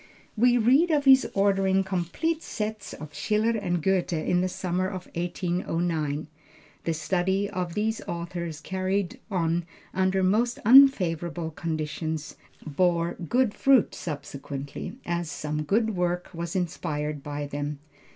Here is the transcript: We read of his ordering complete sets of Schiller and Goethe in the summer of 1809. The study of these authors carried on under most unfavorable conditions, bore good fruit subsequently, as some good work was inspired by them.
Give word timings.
We 0.35 0.57
read 0.57 0.89
of 0.89 1.05
his 1.05 1.29
ordering 1.35 1.83
complete 1.83 2.41
sets 2.41 2.93
of 2.93 3.13
Schiller 3.13 3.51
and 3.51 3.83
Goethe 3.83 4.13
in 4.13 4.41
the 4.41 4.47
summer 4.49 4.87
of 4.87 5.05
1809. 5.13 6.25
The 6.85 6.93
study 6.95 7.47
of 7.47 7.75
these 7.75 8.01
authors 8.07 8.61
carried 8.61 9.19
on 9.29 9.63
under 9.93 10.23
most 10.23 10.57
unfavorable 10.65 11.51
conditions, 11.51 12.35
bore 12.65 13.13
good 13.13 13.53
fruit 13.53 13.93
subsequently, 13.93 14.97
as 15.05 15.29
some 15.29 15.61
good 15.61 15.95
work 15.95 16.31
was 16.33 16.55
inspired 16.55 17.21
by 17.21 17.45
them. 17.45 17.77